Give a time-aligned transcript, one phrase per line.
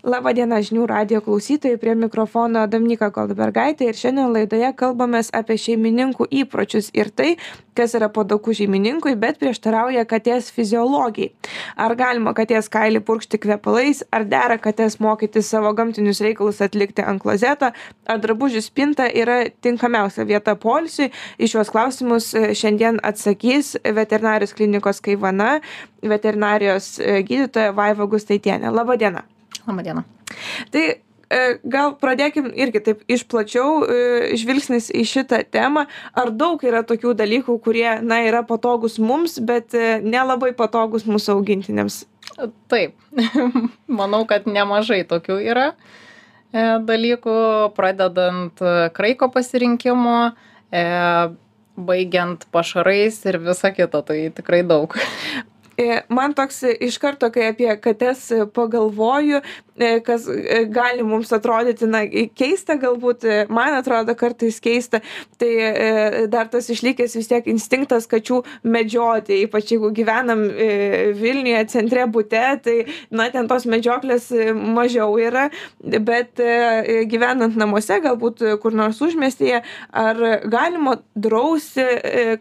[0.00, 6.86] Labadiena žinių radio klausytojai, prie mikrofono Damnika Goldbergaitė ir šiandien laidoje kalbamės apie šeimininkų įpročius
[6.96, 7.34] ir tai,
[7.76, 11.34] kas yra padokų šeimininkui, bet prieštarauja katės fiziologijai.
[11.76, 17.20] Ar galima katės kailį purkšti kvepalais, ar dera katės mokyti savo gamtinius reikalus atlikti ant
[17.20, 17.68] klozeto,
[18.08, 21.10] ar drabužių spinta yra tinkamiausia vieta polsiui.
[21.36, 25.58] Iš šios klausimus e, šiandien atsakys veterinarijos klinikos Kaivana,
[26.00, 28.72] veterinarijos e, gydytoja Vaiva Gustaitienė.
[28.72, 29.26] Labadiena.
[29.70, 30.04] Labadiena.
[30.74, 35.86] Tai e, gal pradėkim irgi taip iš plačiau e, žvilgsnis į šitą temą.
[36.18, 41.38] Ar daug yra tokių dalykų, kurie, na, yra patogus mums, bet e, nelabai patogus mūsų
[41.38, 42.04] augintiniams?
[42.70, 42.94] Taip,
[44.00, 45.72] manau, kad nemažai tokių yra
[46.50, 47.32] dalykų,
[47.76, 48.58] pradedant
[48.96, 50.32] kraiko pasirinkimo,
[51.78, 54.96] baigiant pašarais ir visa kita, tai tikrai daug.
[55.80, 59.38] E, man toks iš karto, kai apie kates pagalvoju,
[59.80, 62.02] e, kas e, gali mums atrodyti, na,
[62.36, 65.00] keista galbūt, man atrodo kartais keista,
[65.40, 70.44] tai dar tas išlikęs vis tiek instinktas kačių medžioti, ypač jeigu gyvenam
[71.16, 72.76] Vilniuje centre būte, tai,
[73.08, 75.48] na, ten tos medžioklės mažiau yra,
[75.80, 76.40] bet
[77.08, 79.64] gyvenant namuose, galbūt kur nors užmestyje,
[79.96, 81.88] ar galima drausti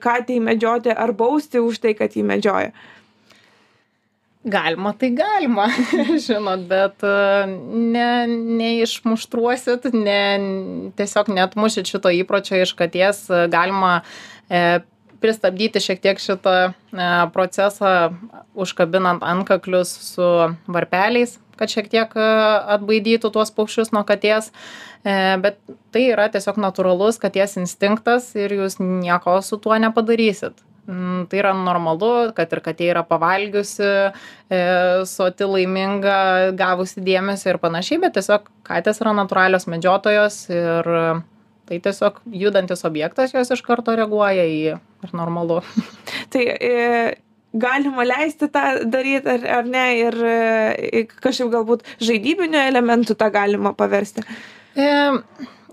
[0.04, 2.74] katį medžioti ar bausti už tai, kad jį medžioja?
[4.48, 5.66] Galima, tai galima,
[6.26, 7.16] žinot, bet e,
[7.92, 8.12] ne,
[8.60, 10.22] neišmuštruosit, ne,
[10.96, 13.98] tiesiog netmušit šito įpročio iš katies, galima
[14.48, 14.80] e,
[15.20, 16.72] pristabdyti šiek tiek šitą e,
[17.36, 18.14] procesą,
[18.56, 20.30] užkabinant antkaklius su
[20.72, 22.30] varpeliais, kad šiek tiek e,
[22.78, 24.54] atbaidytų tuos paukščius nuo katės,
[25.04, 25.60] e, bet
[25.92, 30.64] tai yra tiesiog natūralus katės instinktas ir jūs nieko su tuo nepadarysit
[31.30, 33.90] tai yra normalu, kad ir katė yra pavalgiusi,
[34.50, 34.62] e,
[35.10, 36.20] soti laiminga,
[36.58, 40.94] gavusi dėmesio ir panašiai, bet tiesiog katės yra natūralios medžiotojos ir
[41.70, 45.62] tai tiesiog judantis objektas jos iš karto reaguoja į ir normalu.
[46.34, 46.78] tai e,
[47.54, 53.76] galima leisti tą daryti ar, ar ne ir e, kažkaip galbūt žaidybinių elementų tą galima
[53.78, 54.26] paversti.
[54.78, 54.88] E,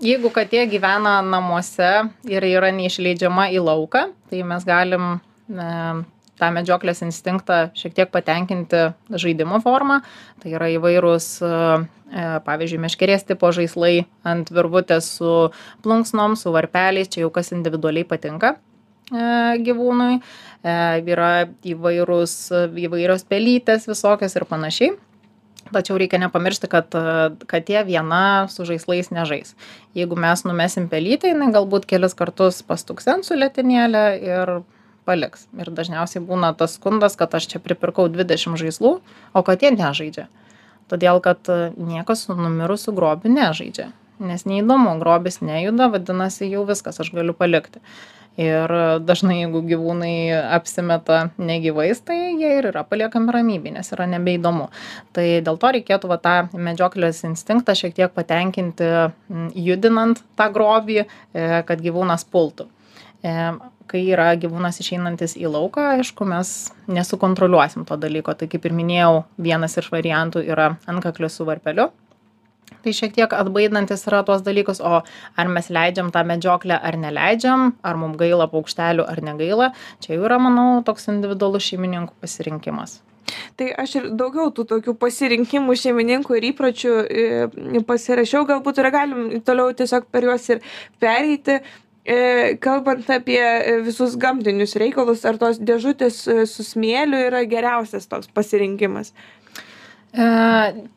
[0.01, 1.89] jeigu katė gyvena namuose
[2.29, 5.67] ir yra neišleidžiama į lauką, tai mes galim e,
[6.37, 10.01] tą medžioklės instinktą šiek tiek patenkinti žaidimo forma.
[10.41, 15.33] Tai yra įvairūs, e, pavyzdžiui, meškerės tipo žaislai ant virvutės su
[15.85, 18.57] plunksnom, su varpeliais, čia jau kas individualiai patinka
[19.07, 20.17] gyvūnui.
[20.67, 21.29] Yra
[21.63, 22.33] įvairūs,
[22.83, 24.97] įvairios pelytės visokios ir panašiai
[25.73, 26.95] tačiau reikia nepamiršti kad
[27.49, 29.53] katė viena su žaislais nežais.
[29.97, 34.53] Jeigu mes numesim pelytę jinai galbūt kelis kartus pastuksens su letenėle ir
[35.07, 35.47] paliks.
[35.59, 38.97] Ir dažniausiai būna tas skundas kad aš čia pripirkau dvidešim žaislų
[39.33, 40.27] o katė nežaidžia.
[40.87, 47.11] Todėl kad niekas su numirusiu grobiu nežaidžia nes neįdomu grobis nejuda vadinasi jau viskas aš
[47.15, 47.81] galiu palikti.
[48.37, 48.69] Ir
[49.01, 54.67] dažnai jeigu gyvūnai apsimeta negyvais tai jie ir yra paliekami ramybėj nes yra nebeįdomu.
[55.17, 58.91] Tai dėl to reikėtų va tą medžioklės instinktą šiek tiek patenkinti
[59.57, 61.07] judinant tą grobį e,
[61.65, 62.69] kad gyvūnas pultų.
[63.25, 63.33] E,
[63.89, 66.53] kai yra gyvūnas išeinantis į lauką aišku mes
[66.93, 68.37] nesukontroliuosim to dalyko.
[68.37, 71.89] Tai kaip ir minėjau vienas iš variantų yra antkaklis su varpeliu
[72.83, 77.73] tai šiek tiek atbaidantis yra tuos dalykus o ar mes leidžiam tą medžioklę ar neleidžiam
[77.83, 79.73] ar mum gaila paukštelių ar negaila
[80.03, 83.01] čia jau yra manau toks individualus šeimininkų pasirinkimas
[83.59, 89.25] Tai aš ir daugiau tų tokių pasirinkimų šeimininkų ir įpročių e, pasirašiau, galbūt ir galim
[89.47, 90.61] toliau tiesiog per juos ir
[91.01, 91.59] pereiti.
[92.07, 93.41] E, kalbant apie
[93.83, 99.11] visus gamtinius reikalus, ar tos dėžutės su smėliu yra geriausias toks pasirinkimas?
[100.15, 100.25] E,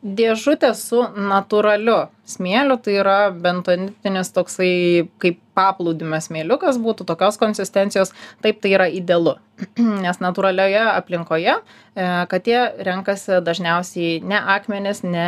[0.01, 1.97] dėžutė su natūraliu
[2.31, 9.35] smėliu, tai yra bentonitinis toksai kaip paplūdimio smėliukas būtų tokios konsistencijos, taip tai yra idealu.
[10.05, 11.61] Nes natūralioje aplinkoje e,
[12.31, 15.27] katė renkasi dažniausiai ne akmenis, ne,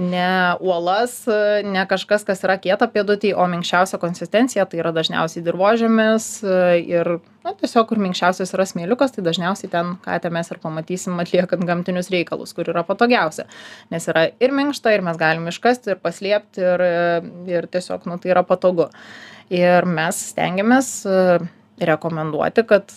[0.00, 1.26] ne uolas
[1.64, 6.28] ne kažkas kas yra kieta pėdutėj o minkščiausia konsistencija tai yra dažniausiai dirvožemis
[6.80, 7.10] ir
[7.44, 12.10] na tiesiog kur minkščiausias yra smėliukas tai dažniausiai ten katę mes ir pamatysim atliekant gamtinius
[12.12, 13.46] reikalus kur yra patogiausia.
[13.92, 16.86] Nes yra ir minkšta ir mes galim iškasti ir paslėpti ir
[17.58, 18.90] ir tiesiog nu tai yra patogu.
[19.50, 20.90] Ir mes stengiamės
[21.80, 22.92] rekomenduoti kad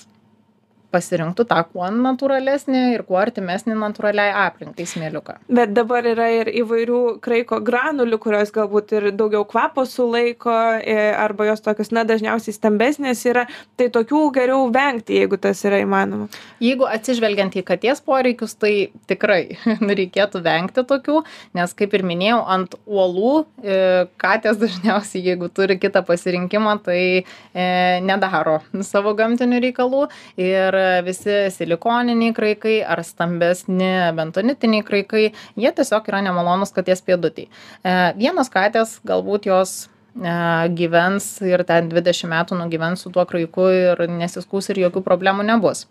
[0.93, 5.39] pasirinktų tą kuo natūralesnį ir kuo artimesnį natūraliai aplinkai smėliuką.
[5.53, 11.49] Bet dabar yra ir įvairių kraiko granulių, kurios galbūt ir daugiau kvapo sulaiko, e, arba
[11.49, 13.45] jos tokios, na, dažniausiai stambesnės yra,
[13.79, 16.29] tai tokių geriau vengti, jeigu tas yra įmanoma.
[16.63, 18.73] Jeigu atsižvelgiant į katės poreikius, tai
[19.09, 19.57] tikrai
[20.01, 21.21] reikėtų vengti tokių,
[21.57, 23.79] nes kaip ir minėjau, ant uolų e,
[24.21, 27.65] katės dažniausiai, jeigu turi kitą pasirinkimą, tai e,
[28.05, 30.07] nedaro savo gamtinių reikalų
[30.41, 35.25] ir visi silikoniniai kraikai ar stambesni bentonitiniai kraikai,
[35.59, 37.47] jie tiesiog yra nemalonus katės pėdutį.
[37.47, 40.35] E, vienos katės galbūt jos e,
[40.77, 45.87] gyvens ir ten 20 metų nugyvens su tuo kraiku ir nesiskūs ir jokių problemų nebus.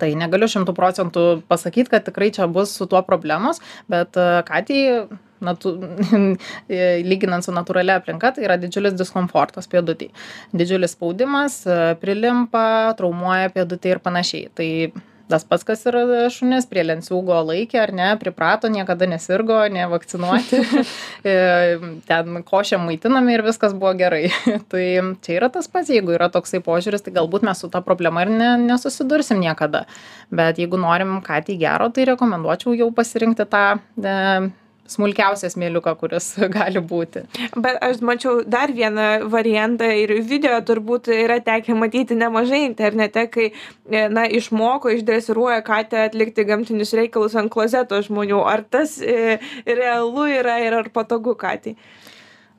[0.00, 3.60] Tai negaliu šimtų procentų pasakyti, kad tikrai čia bus su tuo problemos,
[3.92, 4.80] bet e, katį
[5.44, 5.74] natu,
[7.12, 10.10] lyginant su natūralia aplinka, tai yra didžiulis diskomfortas pėdutį.
[10.56, 11.62] Didžiulis spaudimas,
[12.02, 12.66] prilimpa,
[12.98, 14.52] traumuoja pėdutį ir panašiai.
[14.56, 14.68] Tai
[15.32, 15.96] tas pats, kas ir
[16.32, 20.60] šunis prie lenciūgo laikė, ar ne, priprato, niekada nesirgo, nevakcinuoti,
[21.32, 21.36] e,
[22.08, 24.26] ten košė maitinami ir viskas buvo gerai.
[24.72, 24.84] tai
[25.24, 28.34] čia yra tas pats, jeigu yra toksai požiūris, tai galbūt mes su tą problemą ir
[28.34, 29.86] ne, nesusidursim niekada.
[30.32, 34.18] Bet jeigu norim ką tai gero, tai rekomenduočiau jau pasirinkti tą e,
[34.90, 37.24] smulkiausią smėliuką, kuris gali būti.
[37.54, 43.48] Bet aš mačiau dar vieną variantą ir video turbūt yra tekę matyti nemažai internete, kai
[43.50, 48.42] e, na, išmoko, išdresiruoja katę atlikti gamtinius reikalus ant klozeto žmonių.
[48.48, 51.76] Ar tas e, realu yra ir ar patogu katį?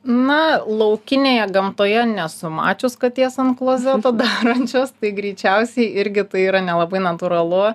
[0.04, 7.00] Na, laukinėje gamtoje nesu mačius katės ant klozeto darančios, tai greičiausiai irgi tai yra nelabai
[7.04, 7.70] natūralu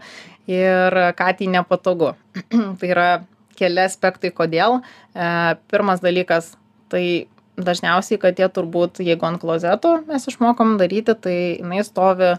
[0.49, 2.13] ir katį nepatogu.
[2.81, 3.09] tai yra
[3.59, 4.81] keli aspektai kodėl.
[5.15, 6.55] E, pirmas dalykas,
[6.93, 7.27] tai
[7.59, 12.35] dažniausiai katė turbūt, jeigu ant klozeto mes išmokom daryti, tai jinai stovi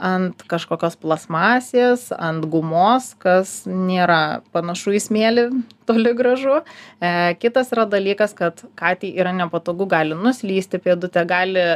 [0.00, 5.44] ant kažkokios plasmasės, ant gumos, kas nėra panašu į smėlį
[5.88, 6.62] toli gražu.
[6.98, 11.68] E, kitas yra dalykas, kad katį yra nepatogu, gali nuslysti pėdutę, gali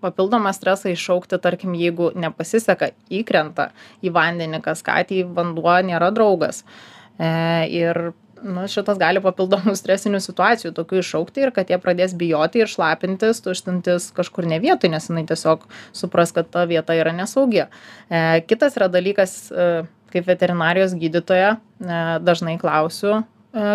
[0.00, 3.70] papildomą stresą iššaukti, tarkim, jeigu nepasiseka, įkrenta
[4.04, 6.62] į vandenį, kas katį vanduo nėra draugas.
[6.62, 8.00] E, ir
[8.44, 13.40] nu, šitas gali papildomų stresinių situacijų tokių iššaukti ir kad jie pradės bijoti ir šlapintis,
[13.44, 15.66] tuštintis kažkur ne vietoj, nes jinai tiesiog
[15.96, 17.64] supras, kad ta vieta yra nesaugi.
[17.64, 19.70] E, kitas yra dalykas, e,
[20.12, 23.22] kaip veterinarijos gydytoja, e, dažnai klausiu e,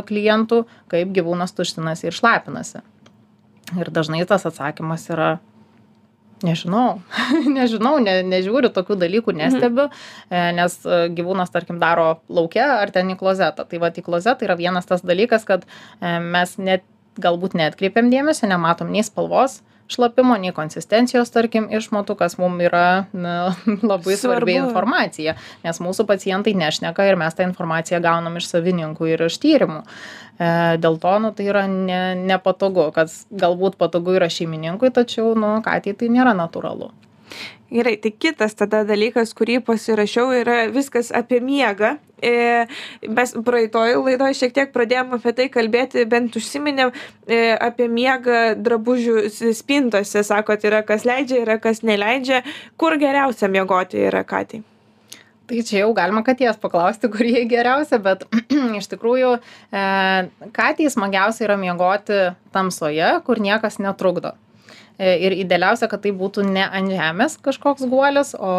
[0.08, 2.86] klientų, kaip gyvūnas tuštinasi ir šlapinasi.
[3.80, 5.38] Ir dažnai tas atsakymas yra
[6.48, 7.02] nežinau
[7.58, 9.42] nežinau ne nežiūriu tokių dalykų mhm.
[9.42, 14.06] nestebiu e, nes e, gyvūnas tarkim daro lauke ar ten į klozetą tai vat į
[14.08, 16.88] klozetą yra vienas tas dalykas kad e, mes net
[17.22, 19.60] galbūt neatkreipiam dėmesio nematom nei spalvos
[19.92, 23.54] šlapimo nei konsistencijos tarkim išmatų kas mum yra na
[23.92, 25.36] labai svarbi informacija.
[25.66, 29.84] Nes mūsų pacientai nešneka ir mes tą informaciją gaunam iš savininkų ir iš tyrimų.
[30.42, 30.50] E,
[30.82, 35.94] dėl to nu tai yra ne nepatogu kas galbūt patogu yra šeimininkui tačiau nu katei
[35.98, 36.92] tai nėra natūralu
[37.72, 41.94] Gerai, tai kitas tada dalykas, kurį pasirašiau, yra viskas apie miegą.
[42.20, 42.66] E,
[43.08, 49.24] mes praeitoj laidoje šiek tiek pradėjome apie tai kalbėti, bent užsiminėm e, apie miegą drabužių
[49.56, 50.26] spintose.
[50.28, 52.44] Sakot, yra kas leidžia, yra kas neleidžia.
[52.76, 54.66] Kur geriausia miegoti yra katei?
[55.48, 58.28] Tai čia jau galima katės paklausti, kur jie geriausia, bet
[58.80, 59.88] iš tikrųjų e,
[60.60, 62.20] katei smagiausia yra miegoti
[62.52, 64.36] tamsoje, kur niekas netrukdo.
[65.02, 68.52] E, ir idealiausia kad tai būtų ne ant žemės kažkoks guolis o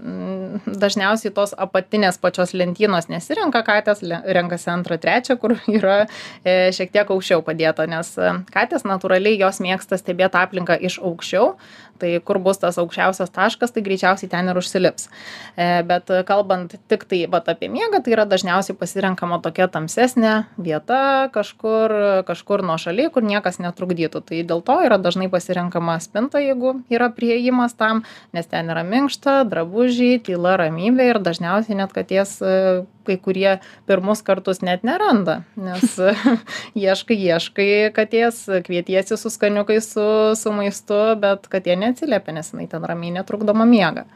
[0.00, 6.94] mm, dažniausiai tos apatinės pačios lentynos nesirenka katės renkasi antrą trečią kur yra e, šiek
[6.94, 11.52] tiek aukščiau padėta nes e, katės natūraliai jos mėgsta stebėt aplinką iš aukščiau
[12.00, 15.08] tai kur bus tas aukščiausias taškas tai greičiausiai ten ir užsilips.
[15.56, 22.24] E, bet kalbant tiktai vat apie miegą tai yra dažniausiai pasirenkama tokia tamsesnė vieta kažkur
[22.28, 24.24] kažkur nuošaly kur niekas netrukdytų.
[24.30, 28.04] Tai dėl to yra dažnai pasirenkama spinta jeigu yra priėjimas tam
[28.36, 33.58] nes ten yra minkšta drabužiai tyla ramybė ir dažniausiai net katės e, kai kurie
[33.90, 35.96] pirmus kartus net neranda nes
[36.86, 42.84] ieškai ieškai katės kvietiesi su skaniukais su su maistu bet katė neatsiliepia nes jinai ten
[42.86, 44.06] ramiai netrukdoma miega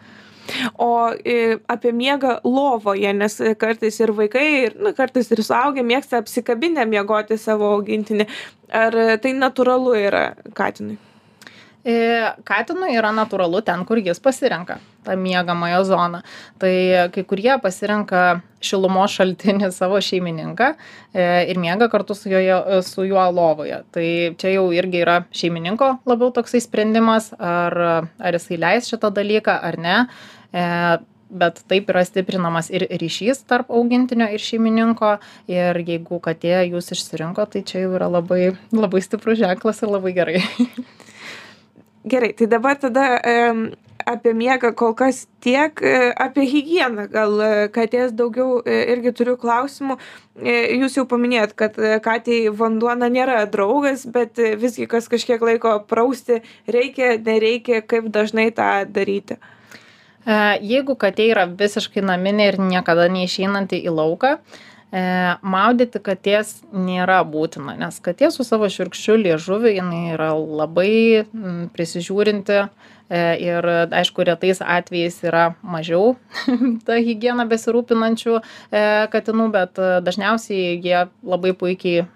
[0.77, 6.21] O e, apie miegą lovoje, nes kartais ir vaikai, ir nu, kartais ir suaugę mėgsta
[6.21, 8.29] apsikabinę miegoti savo augintinį.
[8.75, 10.25] Ar tai natūralu yra
[10.57, 10.99] katinui?
[11.85, 11.95] E,
[12.49, 16.23] katinui yra natūralu ten, kur jis pasirenka tą miegamąją zoną.
[16.59, 16.75] Tai
[17.13, 22.57] kai kurie pasirenka šilumos šaltinį savo šeimininką e, ir miega kartu su, joje,
[22.89, 23.83] su juo lovoje.
[23.93, 24.07] Tai
[24.41, 27.77] čia jau irgi yra šeimininko labiau toksai sprendimas, ar,
[28.17, 29.99] ar jisai leis šitą dalyką ar ne.
[30.57, 30.65] E,
[31.35, 35.17] bet taip yra stiprinamas ir ryšys tarp augintinio ir šeimininko
[35.51, 40.15] ir jeigu katė jūs išsirinko tai čia jau yra labai labai stiprus ženklas ir labai
[40.17, 40.45] gerai
[42.05, 43.21] gerai tai dabar tada
[44.05, 49.37] apie miegą kol kas tiek e, apie higieną gal e, katės daugiau e, irgi turiu
[49.41, 49.97] klausimų.
[50.75, 56.41] Jūs jau paminėjot kad katei vanduo na nėra draugas bet visgi kas kažkiek laiko prausti
[56.67, 59.39] reikia nereikia kaip dažnai tą daryti?
[60.25, 64.39] Jeigu katė yra visiškai naminė ir niekada neišeinanti į lauką
[64.95, 71.25] maudyti katės nėra būtina, nes katė su savo širkščiu liežuviu jinai yra labai
[71.75, 72.67] prisižiūrinti e,
[73.43, 76.15] ir aišku, retais atvejais yra mažiau
[76.87, 82.07] ta hygiena besirūpinančių e, katinų, bet dažniausiai jie labai puikiai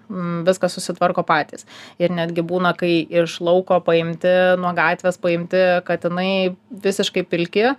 [0.47, 1.67] viską susitvarko patys.
[1.99, 4.31] Ir netgi būna, kai iš lauko paimti,
[4.61, 7.73] nuo gatvės paimti katinai visiškai pilki,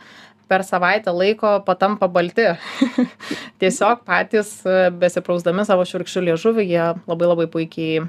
[0.50, 2.48] per savaitę laiko patampa balti.
[3.62, 8.04] Tiesiog patys e, besiprausdami savo širkščių liežuvį, jie labai labai puikiai e,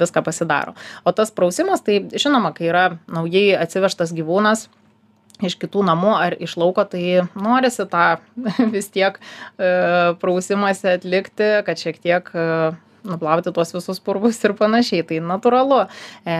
[0.00, 0.76] viską pasidaro.
[1.04, 4.68] O tas prausimas, tai žinoma, kai yra naujai atsivežtas gyvūnas,
[5.42, 8.06] iš kitų namų ar iš lauko, tai norisi tą
[8.74, 12.46] vis tiek e, prausimąsi atlikti, kad šiek tiek e,
[13.04, 15.04] nuplauti tuos visus purvus ir panašiai.
[15.08, 15.82] Tai natūralu.
[16.24, 16.38] E,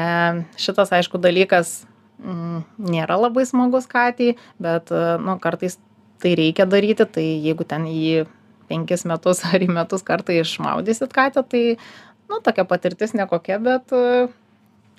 [0.60, 1.82] šitas, aišku, dalykas
[2.22, 5.76] Mm, nėra labai smagus katei, bet e, nu, kartais
[6.22, 8.24] tai reikia daryti, tai jeigu ten į
[8.70, 11.64] penkis metus ar į metus kartą išmaudysit katę, tai
[12.30, 14.28] nu, tokia patirtis nekokia, bet, e,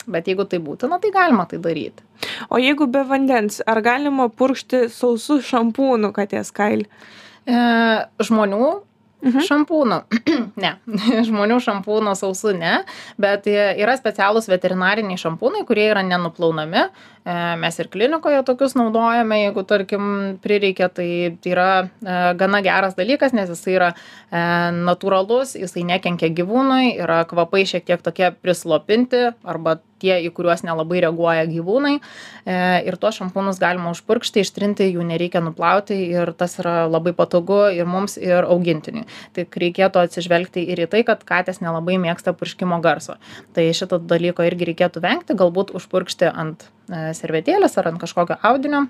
[0.05, 2.03] bet jeigu tai būtina, tai galima tai daryti.
[2.49, 6.89] O jeigu be vandens, ar galima purkšti sausų šampūnų katės kailį?
[7.45, 7.63] E,
[8.27, 8.69] žmonių
[9.23, 9.41] Mhm.
[9.47, 9.99] Šampūnų.
[10.63, 10.71] ne.
[11.27, 12.75] Žmonių šampūnų sausų ne,
[13.21, 16.85] bet yra specialūs veterinariniai šampūnai, kurie yra nenuplaunami.
[17.25, 20.05] E, mes ir klinikoje tokius naudojame, jeigu, tarkim,
[20.43, 21.09] prireikia, tai,
[21.49, 24.43] yra e, gana geras dalykas, nes jisai yra e,
[24.85, 31.01] natūralus, jisai nekenkia gyvūnui, yra kvapai šiek tiek tokie prislopinti arba tie, į kuriuos nelabai
[31.05, 31.93] reaguoja gyvūnai.
[31.97, 32.57] E,
[32.89, 37.87] ir tuos šampūnus galima užpurkšti, ištrinti, jų nereikia nuplauti ir tas yra labai patogu ir
[37.89, 39.05] mums, ir augintiniui.
[39.37, 43.17] Tik reikėtų atsižvelgti ir į tai, kad katės nelabai mėgsta purškimo garso.
[43.55, 48.87] Tai šito dalyko irgi reikėtų vengti, galbūt užpurkšti ant e, servetėlės ar ant kažkokio audinio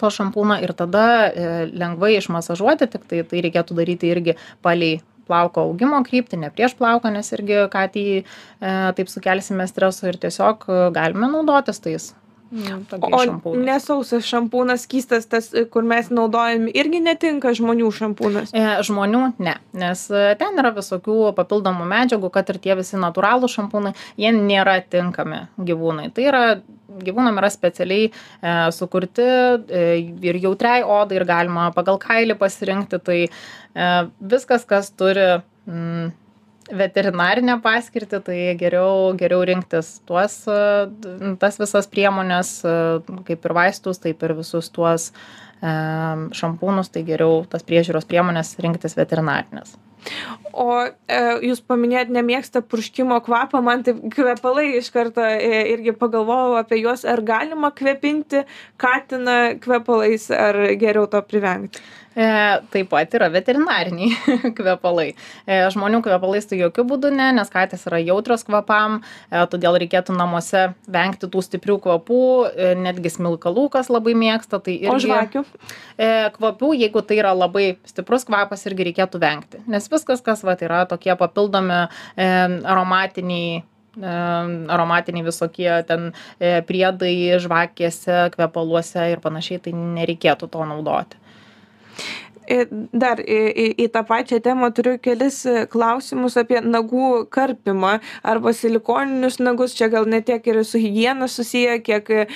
[0.00, 5.00] to šampūno ir tada e, lengvai išmasažuoti, tik tai tai reikėtų daryti irgi palei
[5.30, 8.24] plauko augimo kryptį, ne prieš plauką, nes irgi katį e,
[8.98, 12.10] taip sukelsime streso ir tiesiog e, galime naudotis tais
[12.50, 13.62] Mm, o šampūnas.
[13.62, 18.50] nesausas šampūnas, skystas, tas, kur mes naudojam, irgi netinka žmonių šampūnas?
[18.50, 23.54] E, žmonių ne, nes e, ten yra visokių papildomų medžiagų, kad ir tie visi natūralūs
[23.54, 26.08] šampūnai, jie nėra tinkami gyvūnai.
[26.16, 26.42] Tai yra,
[27.06, 29.84] gyvūnam yra specialiai e, sukurti e,
[30.26, 32.98] ir jautriai odai ir galima pagal kailį pasirinkti.
[33.06, 33.90] Tai e,
[34.34, 36.10] viskas, kas turi mm,
[36.76, 40.40] veterinarinę paskirtį, tai geriau, geriau rinktis tuos,
[41.42, 42.74] tas visas priemonės, e,
[43.28, 45.12] kaip ir vaistus, taip ir visus tuos
[45.60, 49.74] šampūnus, tai geriau tas priežiūros priemonės rinktis veterinarinės.
[50.50, 56.56] O e, jūs paminėjot, nemėgsta purškimo kvapą, man taip kvepalai iš karto e, irgi pagalvojau
[56.58, 58.42] apie juos, ar galima kvepinti
[58.80, 61.84] katiną kvepalais, ar geriau to privengti.
[62.16, 62.26] E,
[62.74, 64.16] taip pat yra veterinariniai
[64.58, 65.12] kvepalai.
[65.46, 68.98] E, žmonių kvepalais tai jokių būdų ne, nes katės yra jautrios kvapam,
[69.30, 72.22] e, todėl reikėtų namuose vengti tų stiprių kvapų,
[72.82, 74.58] netgi smilkalų, kas labai mėgsta.
[74.58, 75.44] Tai irgi, o žvakių?
[76.34, 79.62] Kvapių, jeigu tai yra labai stiprus kvapas, irgi reikėtų vengti.
[79.70, 81.84] Nes viskas, kas va, tai yra tokie papildomi
[82.18, 83.62] aromatiniai
[84.00, 91.18] aromatiniai visokie ten priedai žvakėse, kvepaluose ir panašiai, tai nereikėtų to naudoti
[92.92, 98.52] dar į, į, į tą pačią temą turiu kelis e, klausimus apie nagų karpimą arba
[98.56, 99.76] silikoninius nagus.
[99.78, 102.26] Čia gal ne tiek ir su hygiena susiję, kiek e,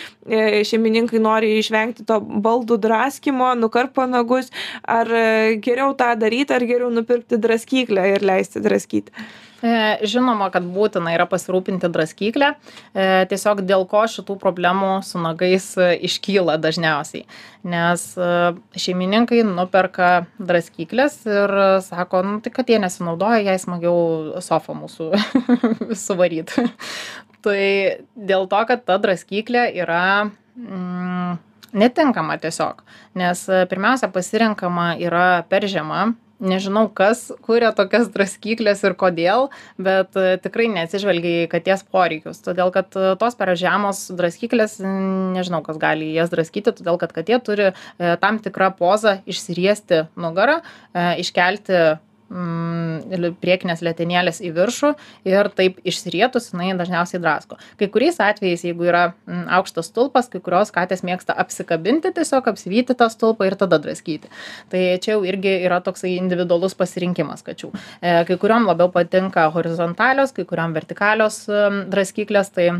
[0.68, 4.52] šeimininkai nori išvengti to baldų draskimo, nukarpo nagus.
[4.82, 9.26] Ar e, geriau tą daryti, ar geriau nupirkti draskyklę ir leisti draskyti?
[9.64, 15.70] E, žinoma, kad būtina yra pasirūpinti draskyklę, e, tiesiog dėl ko šitų problemų su nagais
[15.80, 17.24] e, iškyla dažniausiai.
[17.64, 18.02] Nes
[18.76, 21.54] šeimininkai nuperka draskyklės ir
[21.86, 25.08] sako, nu, tai kad jie nesinaudoja, jai smagiau sofą mūsų
[26.04, 26.66] suvaryti.
[27.46, 27.62] tai
[28.12, 31.40] dėl to, kad ta draskyklė yra mm,
[31.72, 32.84] netinkama tiesiog,
[33.16, 36.10] nes pirmiausia pasirenkama yra per žema,
[36.42, 39.48] nežinau kas kuria tokias draskykles ir kodėl
[39.78, 42.42] bet e, tikrai neatsižvelgia į katės poreikius.
[42.44, 47.40] Todėl kad e, tos per žemos draskyklės nežinau kas gali jas draskyti todėl kad katė
[47.44, 50.60] turi tam tikra poza išsiriesti nugarą
[51.20, 51.98] iškelti
[52.30, 54.92] mm, priekinės letenėlės į viršų
[55.28, 57.58] ir taip išsirietus jinai dažniausiai drasko.
[57.80, 62.96] Kai kuriais atvejais, jeigu yra mm, aukštas stulpas, kai kurios katės mėgsta apsikabinti, tiesiog apsivyti
[62.98, 64.32] tą stulpą ir tada draskyti.
[64.72, 67.72] Tai čia jau irgi yra toksai individualus pasirinkimas kačių.
[68.00, 72.70] E, kai kuriuom labiau patinka horizontalios, kai kuriuom vertikalios mm, draskyklės, tai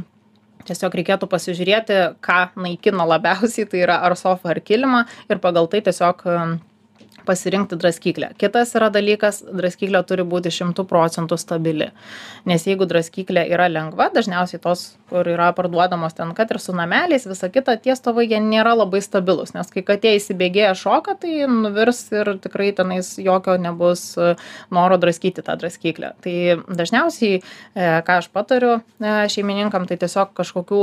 [0.68, 5.82] tiesiog reikėtų pasižiūrėti, ką naikina labiausiai, tai yra ar sofą ar kilimą ir pagal tai
[5.84, 6.54] tiesiog mm,
[7.24, 8.32] pasirinkti draskyklę.
[8.40, 11.90] Kitas yra dalykas draskyklė turi būti šimtu procentų stabili.
[12.48, 17.26] Nes jeigu draskyklė yra lengva dažniausiai tos kur yra parduodamos ten kad ir su nameliais
[17.28, 19.54] visa kita tie stovai jie nėra labai stabilūs.
[19.56, 24.34] Nes kai katė įsibėgėja šoka tai nuvirs ir tikrai tenais jokio nebus e,
[24.74, 26.14] noro draskyti tą draskyklę.
[26.24, 26.36] Tai
[26.80, 27.42] dažniausiai e,
[28.06, 30.82] ką aš patariu e, šeimininkam tai tiesiog kažkokių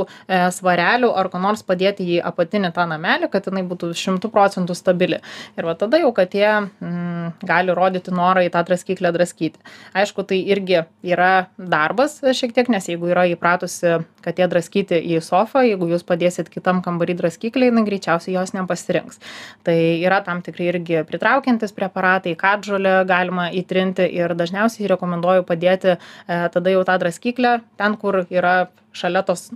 [0.55, 5.21] svarelių ar ko nors padėti į apatinį tą namelį kad jinai būtų šimtu procentų stabili.
[5.59, 9.61] Ir va tada jau katė mm, gali rodyti norą į tą draskyklę draskyti.
[9.97, 15.63] Aišku, tai irgi yra darbas šiek tiek, nes jeigu yra įpratusi katė draskyti į sofą,
[15.65, 19.21] jeigu jūs padėsit kitam kambarį draskyklę, jinai greičiausiai jos nepasirinks.
[19.67, 25.97] Tai yra tam tikrai irgi pritraukiantis preparatai, kadžolę galima įtrinti ir dažniausiai rekomenduoju padėti e,
[26.27, 28.55] tada jau tą draskyklę ten, kur yra
[28.91, 29.49] šalia tos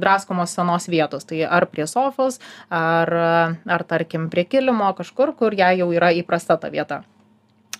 [0.00, 2.40] draskomos senos vietos tai ar prie sofos
[2.72, 3.12] ar
[3.76, 7.02] ar tarkim prie kilimo kažkur kur jai jau yra įprasta ta vieta.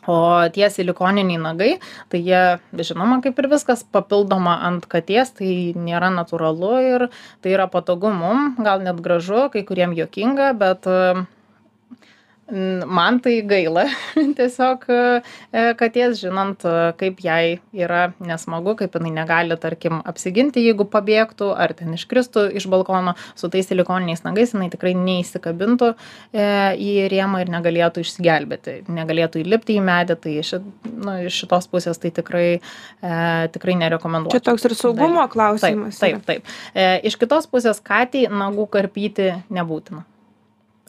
[0.09, 1.73] O tie silikoniniai nagai
[2.09, 2.41] tai jie
[2.73, 7.05] žinoma kaip ir viskas papildoma ant katės tai nėra natūralu ir
[7.45, 10.89] tai yra patogu mum gal net gražu kai kuriem juokinga bet
[12.87, 13.85] man tai gaila.
[14.39, 15.01] Tiesiog e,
[15.79, 21.75] katės žinant e, kaip jai yra nesmagu kaip jinai negali tarkim apsiginti jeigu pabėgtų ar
[21.79, 27.55] ten iškristų iš balkono su tais silikoniniais nagais jinai tikrai neįsikabintų e, į rėmą ir
[27.55, 28.77] negalėtų išsigelbėti.
[28.91, 32.47] Negalėtų įlipti į medį tai ši nu iš šitos pusės tai tikrai
[33.55, 34.41] tikrai nerekomenduočiau.
[34.41, 36.55] Čia toks ir saugumo klausimas taip taip taip.
[37.07, 40.05] Iš kitos pusės katei nagų karpyti nebūtina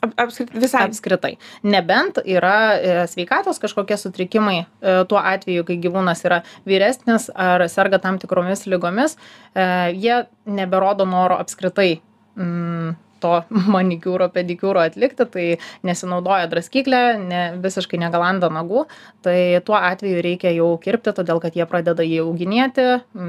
[0.01, 0.85] apskritai visai.
[0.89, 1.33] Apskritai.
[1.63, 4.65] Nebent yra e, sveikatos kažkokie sutrikimai e,
[5.09, 9.17] tuo atveju kai gyvūnas yra vyresnis ar serga tam tikromis ligomis
[9.53, 11.93] e, jie neberodo noro apskritai
[12.35, 13.33] mm, to
[13.75, 15.45] manikiūro pedikiūro atlikti tai
[15.87, 18.87] nesinaudoja draskykle ne visiškai negalanda nagų.
[19.25, 19.37] Tai
[19.67, 22.87] tuo atveju reikia jau kirpti todėl kad jie pradeda jį auginėti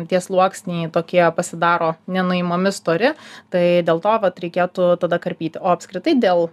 [0.09, 3.13] tie sluoksniai tokie pasidaro nenuimami stori
[3.53, 5.61] tai dėl to vat reikėtų tada karpyti.
[5.61, 6.49] O apskritai dėl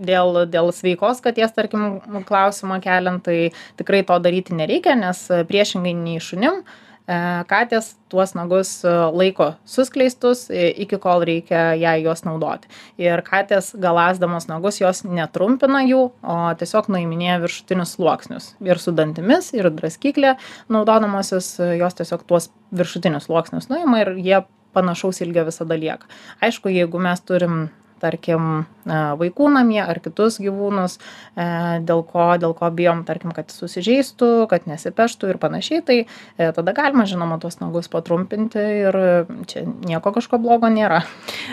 [0.00, 6.20] dėl dėl sveikos katės tarkim klausimą keliant tai tikrai to daryti nereikia nes priešingai nei
[6.22, 7.18] šunim e,
[7.50, 12.70] katės tuos nagus laiko suskleistus iki kol reikia jai juos naudoti.
[13.00, 18.54] Ir katės galąsdamos nagus jos netrumpina jų o tiesiog nuiminėja viršutinius sluoksnius.
[18.66, 20.36] Ir su dantimis ir draskykle
[20.72, 24.40] naudodamasis jos tiesiog tuos viršutinius sluoksnius nuima ir jie
[24.72, 26.06] panašaus ilgio visada lieka.
[26.40, 27.68] Aišku jeigu mes turim
[28.00, 30.98] tarkim vaikų namie ar kitus gyvūnus,
[31.36, 36.50] e, dėl ko, dėl ko bijom, tarkim, kad susižeistų, kad nesipeštų ir panašiai, tai e,
[36.56, 38.98] tada galima, žinoma, tuos nagus patrumpinti ir
[39.50, 41.02] čia nieko kažko blogo nėra.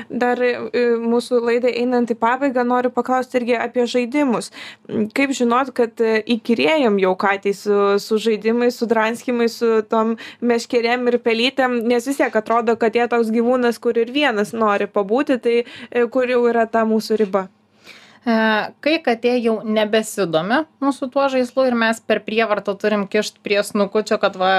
[0.09, 0.55] Dar e,
[1.03, 4.51] mūsų laidai einant į pabaigą noriu paklausti irgi apie žaidimus.
[4.87, 11.19] Kaip žinot, kad įkyrėjom jau katį su, su žaidimais, su dranskimais, su tom meškerėm ir
[11.23, 15.57] pelytėm, nes vis tiek atrodo, kad jie toks gyvūnas, kur ir vienas nori pabūti, tai
[16.13, 17.47] kur jau yra ta mūsų riba?
[18.27, 18.35] E,
[18.83, 24.17] kai katė jau nebesidomi mūsų tuo žaislu ir mes per prievartą turim kišt prie snukučio,
[24.19, 24.49] kad va,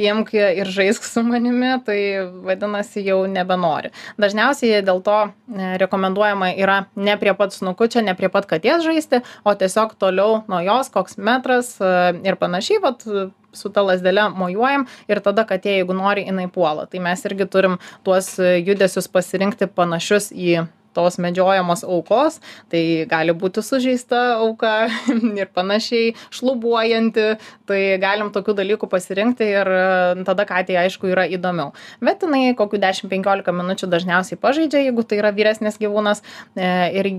[0.00, 1.98] imk ir žaisk su manimi, tai
[2.46, 3.92] vadinasi jau nebenori.
[4.20, 9.20] Dažniausiai dėl to e, rekomenduojama yra ne prie pat snukučio, ne prie pat katės žaisti,
[9.44, 11.92] o tiesiog toliau nuo jos, koks metras e,
[12.24, 13.04] ir panašiai, vat,
[13.52, 16.88] su ta lasdele mojuojam ir tada katė, jeigu nori, jinai puola.
[16.88, 20.62] Tai mes irgi turim tuos judesius pasirinkti panašius į
[20.96, 22.40] tos medžiojamos aukos
[22.72, 24.88] tai gali būti sužeista auka
[25.40, 27.26] ir panašiai šlubuojanti
[27.70, 29.84] tai galim tokių dalykų pasirinkti ir e,
[30.26, 31.72] tada katei aišku yra įdomiau.
[32.02, 36.24] Bet jinai kokių dešim penkiolika minučių dažniausiai pažaidžia jeigu tai yra vyresnis gyvūnas
[36.56, 36.68] e,
[37.00, 37.12] ir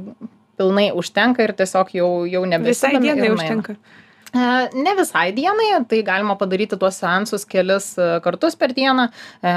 [0.59, 3.77] pilnai užtenka ir tiesiog jau jau nebesidomi visai dienai užtenka.
[3.77, 9.09] E, ne visai dienai, tai galima padaryti tuos seansus kelis e, kartus per dieną.
[9.43, 9.55] E,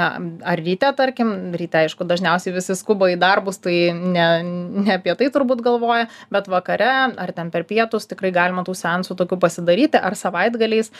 [0.51, 5.29] ar ryte, tarkim, ryte, aišku, dažniausiai visi skuba į darbus, tai ne, ne apie tai
[5.31, 10.17] turbūt galvoja, bet vakare ar ten per pietus tikrai galima tų seansų tokių pasidaryti, ar
[10.19, 10.91] savaitgaliais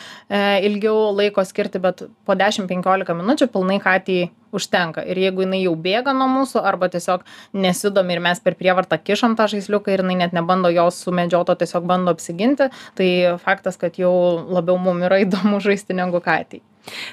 [0.64, 4.20] ilgiau laiko skirti, bet po 10-15 minučių pilnai katį
[4.56, 9.00] užtenka ir jeigu jinai jau bėga nuo mūsų arba tiesiog nesidomi ir mes per prievartą
[9.02, 13.10] kišam tą žaisliuką ir jinai net nebando jos sumedžiot o tiesiog bando apsiginti tai
[13.44, 14.14] faktas kad jau
[14.58, 16.64] labiau mum yra įdomu žaisti negu katei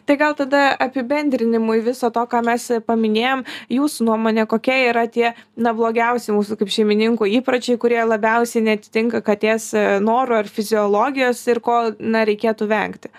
[0.05, 5.73] Tai gal tada apibendrinimui viso to, ką mes paminėjom, jūsų nuomonė, kokie yra tie, na,
[5.77, 9.71] blogiausi mūsų kaip šeimininkų įpračiai, kurie labiausiai netitinka katės
[10.05, 13.13] norų ar fiziologijos ir ko, na, reikėtų vengti?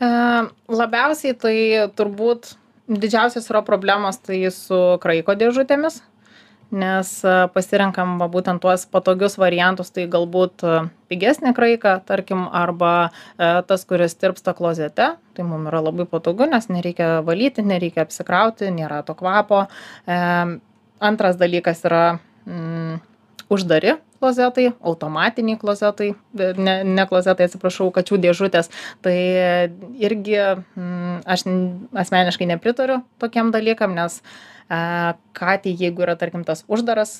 [0.00, 0.10] E,
[0.82, 1.56] labiausiai tai
[1.94, 2.56] turbūt
[2.90, 6.00] didžiausios yra problemos tai su kraiko dėžutėmis,
[6.70, 10.76] nes e, pasirenkam va, būtent tuos patogius variantus, tai galbūt e,
[11.10, 16.70] pigesnė kraika, tarkim, arba e, tas, kuris tirpsta klozete, tai mums yra labai patogu, nes
[16.70, 19.64] nereikia valyti, nereikia apsikrauti, nėra to kvapo.
[21.00, 22.04] Antras dalykas yra
[22.46, 22.98] mm,
[23.50, 28.68] uždari klozetai, automatiniai klozetai, ne, ne klozetai, atsiprašau, kačių dėžutės.
[29.04, 29.16] Tai
[30.02, 31.46] irgi mm, aš
[32.04, 34.20] asmeniškai nepritariu tokiem dalykam, nes
[35.34, 37.16] katei, jeigu yra, tarkim, tas uždaras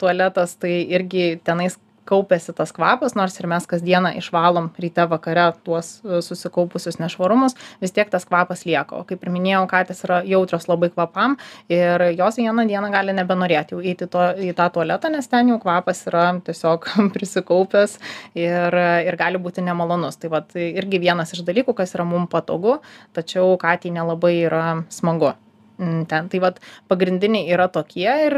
[0.00, 5.98] tualetas, tai irgi tenais kaupiasi tas kvapas nors ir mes kasdieną išvalom ryte vakare tuos
[6.04, 8.98] e, susikaupusius nešvarumus vis tiek tas kvapas lieka.
[8.98, 11.36] O kaip ir minėjau katės yra jautrios labai kvapam
[11.72, 15.60] ir jos vieną dieną gali nebenorėt jau eiti to į tą tualetą nes ten jau
[15.62, 17.98] kvapas yra tiesiog prisikaupęs
[18.38, 20.18] ir ir gali būti nemalonus.
[20.18, 22.78] Tai vat irgi vienas iš dalykų kas yra mum patogu
[23.16, 25.34] tačiau katei nelabai yra smagu.
[25.78, 26.26] Mm, ten.
[26.28, 26.58] Tai vat
[26.90, 28.34] pagrindiniai yra tokie ir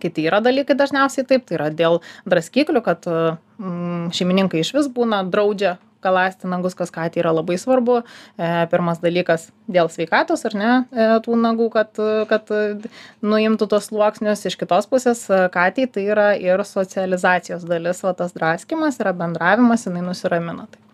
[0.00, 5.78] kiti yra dalykai dažniausiai taip tai yra dėl draskiklių kad mm, šeimininkai išvis būna draudžia
[6.00, 8.00] galąsti nagus kas katei yra labai svarbu.
[8.00, 12.52] E, pirmas dalykas dėl sveikatos ar ne e, tų nagų kad kad
[13.20, 14.46] nuimtų tuos sluoksnius.
[14.48, 20.06] Iš kitos pusės katei tai yra ir socializacijos dalis va tas draskymas yra bendravimas jinai
[20.08, 20.68] nusiramina.
[20.70, 20.89] tai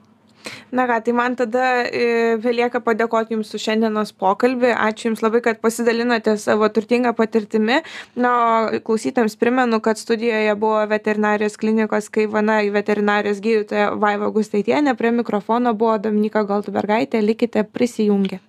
[0.73, 4.73] na ką tai man tada e, belieka padėkoti jums už šiandienos pokalbį.
[4.89, 7.83] Ačiū jums labai kad pasidalinote savo turtinga patirtimi.
[8.17, 15.15] Na o klausytojams primenu kad studijoje buvo veterinarijos klinikos kaivana veterinarijos gydytoja vaiva gustaitienė prie
[15.23, 17.23] mikrofono buvo dominyka goldbergaitė.
[17.25, 18.47] Likite prisijungę